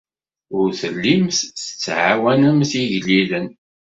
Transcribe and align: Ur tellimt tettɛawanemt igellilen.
Ur 0.57 0.67
tellimt 0.79 1.37
tettɛawanemt 1.57 2.71
igellilen. 2.81 3.47